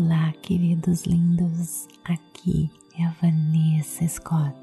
Olá, 0.00 0.32
queridos 0.42 1.02
lindos, 1.06 1.88
aqui 2.04 2.70
é 2.96 3.04
a 3.04 3.10
Vanessa 3.20 4.06
Scott. 4.06 4.54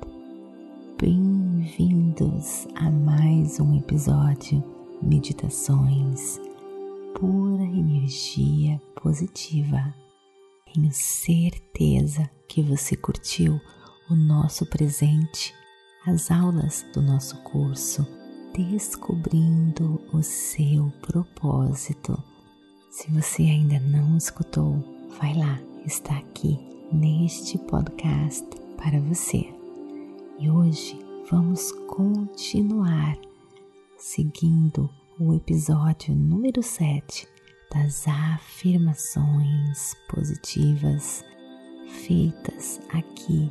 Bem-vindos 0.98 2.66
a 2.74 2.90
mais 2.90 3.60
um 3.60 3.78
episódio 3.78 4.64
Meditações 5.02 6.40
Pura 7.20 7.64
Energia 7.64 8.82
Positiva. 8.96 9.94
Tenho 10.74 10.90
certeza 10.94 12.32
que 12.48 12.62
você 12.62 12.96
curtiu 12.96 13.60
o 14.10 14.16
nosso 14.16 14.66
presente, 14.66 15.54
as 16.08 16.32
aulas 16.32 16.86
do 16.94 17.02
nosso 17.02 17.36
curso 17.44 18.08
Descobrindo 18.54 20.02
o 20.14 20.24
seu 20.24 20.90
propósito. 21.02 22.18
Se 22.90 23.12
você 23.12 23.42
ainda 23.42 23.78
não 23.82 24.16
escutou, 24.16 24.95
vai 25.20 25.34
lá, 25.34 25.60
está 25.86 26.18
aqui 26.18 26.60
neste 26.92 27.58
podcast 27.58 28.46
para 28.78 29.00
você. 29.02 29.46
E 30.40 30.50
hoje 30.50 31.00
vamos 31.30 31.72
continuar 31.88 33.18
seguindo 33.98 34.90
o 35.20 35.34
episódio 35.34 36.14
número 36.14 36.62
7 36.62 37.28
das 37.74 38.06
afirmações 38.08 39.96
positivas 40.10 41.24
feitas 41.88 42.82
aqui 42.90 43.50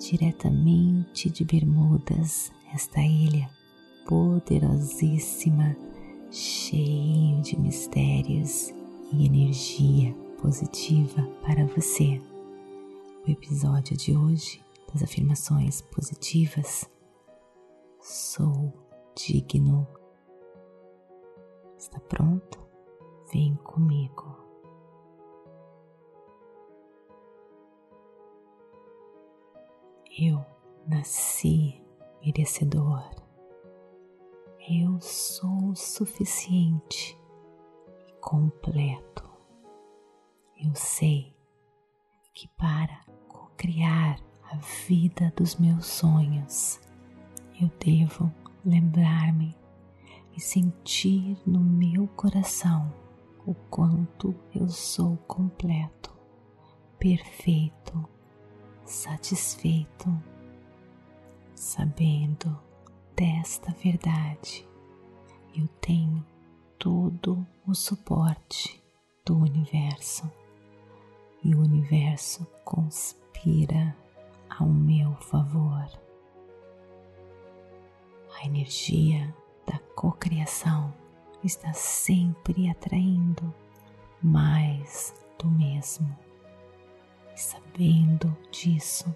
diretamente 0.00 1.30
de 1.30 1.44
Bermudas, 1.44 2.50
esta 2.74 3.00
ilha 3.00 3.48
poderosíssima, 4.06 5.76
cheio 6.30 7.40
de 7.42 7.58
mistérios 7.58 8.74
e 9.12 9.26
energia 9.26 10.25
positiva 10.40 11.22
para 11.42 11.66
você. 11.66 12.20
O 13.26 13.30
episódio 13.30 13.96
de 13.96 14.16
hoje 14.16 14.64
das 14.92 15.02
afirmações 15.02 15.80
positivas 15.80 16.88
sou 18.00 18.72
digno. 19.16 19.86
Está 21.76 21.98
pronto? 22.00 22.58
Vem 23.32 23.56
comigo. 23.56 24.36
Eu 30.18 30.44
nasci 30.86 31.82
merecedor. 32.24 33.02
Eu 34.68 35.00
sou 35.00 35.74
suficiente 35.74 37.18
e 38.08 38.12
completo. 38.20 39.35
Eu 40.58 40.74
sei 40.74 41.34
que 42.34 42.48
para 42.48 43.04
criar 43.56 44.18
a 44.50 44.56
vida 44.86 45.32
dos 45.36 45.56
meus 45.56 45.86
sonhos, 45.86 46.80
eu 47.60 47.70
devo 47.84 48.32
lembrar-me 48.64 49.56
e 50.36 50.40
sentir 50.40 51.38
no 51.46 51.60
meu 51.60 52.06
coração 52.08 52.92
o 53.46 53.54
quanto 53.54 54.34
eu 54.54 54.68
sou 54.68 55.16
completo, 55.18 56.12
perfeito 56.98 58.16
satisfeito, 58.86 60.06
sabendo 61.54 62.58
desta 63.16 63.72
verdade, 63.72 64.66
eu 65.54 65.66
tenho 65.80 66.24
todo 66.78 67.46
o 67.66 67.74
suporte 67.74 68.82
do 69.24 69.36
universo 69.36 70.30
e 71.46 71.54
o 71.54 71.60
universo 71.60 72.44
conspira 72.64 73.96
ao 74.58 74.66
meu 74.66 75.14
favor. 75.14 75.86
A 78.36 78.44
energia 78.44 79.32
da 79.64 79.78
cocriação 79.94 80.92
está 81.44 81.72
sempre 81.72 82.68
atraindo 82.68 83.54
mais 84.20 85.14
do 85.38 85.48
mesmo 85.48 86.18
e 87.32 87.40
sabendo 87.40 88.36
disso, 88.50 89.14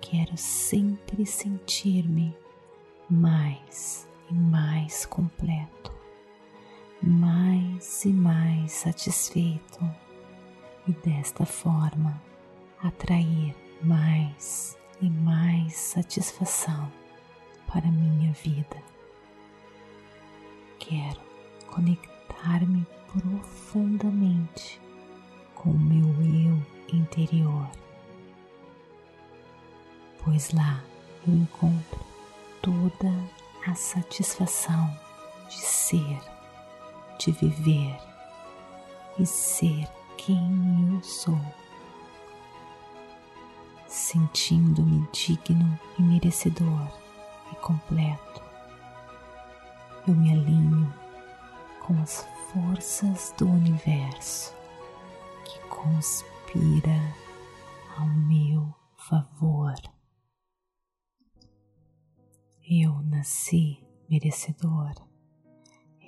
quero 0.00 0.36
sempre 0.36 1.26
sentir-me 1.26 2.36
mais 3.10 4.08
e 4.30 4.34
mais 4.34 5.04
completo, 5.06 5.92
mais 7.02 8.04
e 8.04 8.12
mais 8.12 8.70
satisfeito 8.70 10.03
e 10.86 10.92
desta 10.92 11.46
forma 11.46 12.20
atrair 12.82 13.54
mais 13.82 14.76
e 15.00 15.08
mais 15.08 15.74
satisfação 15.74 16.90
para 17.66 17.86
minha 17.90 18.32
vida. 18.32 18.76
Quero 20.78 21.20
conectar-me 21.66 22.86
profundamente 23.12 24.80
com 25.54 25.70
o 25.70 25.78
meu 25.78 26.06
eu 26.22 26.62
interior, 26.94 27.68
pois 30.22 30.52
lá 30.52 30.82
eu 31.26 31.34
encontro 31.34 32.00
toda 32.60 33.12
a 33.66 33.74
satisfação 33.74 34.90
de 35.48 35.56
ser, 35.56 36.20
de 37.18 37.32
viver 37.32 37.96
e 39.18 39.24
ser 39.24 39.88
quem 40.24 40.94
eu 40.94 41.02
sou, 41.02 41.38
sentindo-me 43.86 45.06
digno 45.12 45.78
e 45.98 46.02
merecedor 46.02 46.88
e 47.52 47.54
completo. 47.56 48.42
Eu 50.08 50.14
me 50.14 50.32
alinho 50.32 50.90
com 51.82 52.00
as 52.00 52.26
forças 52.50 53.34
do 53.36 53.46
universo 53.46 54.54
que 55.44 55.58
conspira 55.68 57.14
ao 57.98 58.06
meu 58.06 58.74
favor. 58.96 59.74
Eu 62.66 62.94
nasci 63.02 63.78
merecedor, 64.08 64.94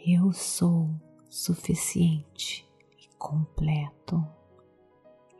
eu 0.06 0.32
sou 0.32 0.88
suficiente 1.28 2.65
completo. 3.18 4.24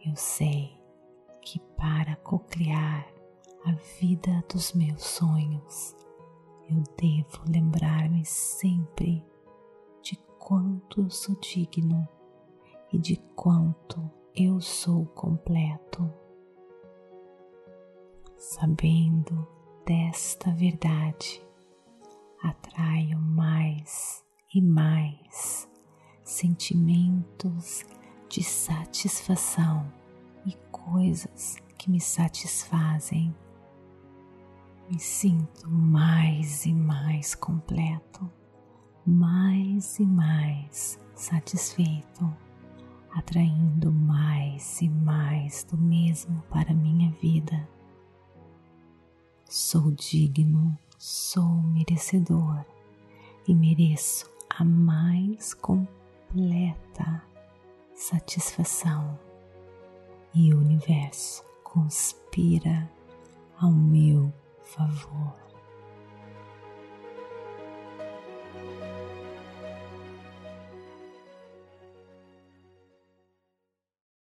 Eu 0.05 0.15
sei 0.17 0.81
que 1.41 1.59
para 1.77 2.17
cocriar 2.17 3.07
a 3.65 3.73
vida 4.01 4.45
dos 4.53 4.73
meus 4.73 5.03
sonhos, 5.03 5.97
eu 6.69 6.83
devo 6.97 7.45
lembrar-me 7.49 8.25
sempre 8.25 9.25
de 10.03 10.17
quanto 10.39 11.11
sou 11.11 11.35
digno 11.37 12.07
e 12.93 12.99
de 12.99 13.17
quanto 13.35 14.11
eu 14.35 14.61
sou 14.61 15.07
completo. 15.07 16.13
Sabendo 18.37 19.47
desta 19.85 20.51
verdade, 20.53 21.45
atraio 22.43 23.19
mais 23.19 24.25
e 24.55 24.61
mais 24.61 25.69
sentimentos 26.27 27.85
de 28.29 28.43
satisfação 28.43 29.91
e 30.45 30.53
coisas 30.71 31.57
que 31.79 31.91
me 31.91 32.01
satisfazem. 32.01 33.35
Me 34.91 34.99
sinto 34.99 35.71
mais 35.71 36.67
e 36.67 36.75
mais 36.75 37.35
completo, 37.35 38.31
mais 39.07 39.99
e 39.99 40.05
mais 40.05 40.99
satisfeito 41.15 42.31
atraindo 43.17 43.91
mais 43.91 44.83
e 44.83 44.91
mais 44.91 45.65
do 45.65 45.79
mesmo 45.79 46.43
para 46.51 46.75
minha 46.75 47.11
vida. 47.13 47.67
Sou 49.49 49.91
digno, 49.91 50.77
sou 50.99 51.63
merecedor 51.63 52.63
e 53.49 53.55
mereço 53.55 54.31
a 54.51 54.63
mais 54.63 55.55
completa 56.27 57.23
satisfação, 57.95 59.19
e 60.35 60.53
o 60.53 60.59
universo 60.59 61.43
conspira 61.63 62.91
ao 63.59 63.71
meu 63.71 64.33
favor. 64.63 65.46